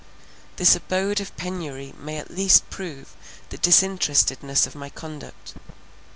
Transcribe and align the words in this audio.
This 0.55 0.75
abode 0.75 1.21
of 1.21 1.37
penury 1.37 1.93
may 1.95 2.17
at 2.17 2.31
least 2.31 2.67
prove 2.71 3.15
the 3.49 3.59
disinterestedness 3.59 4.65
of 4.65 4.73
my 4.73 4.89
conduct. 4.89 5.53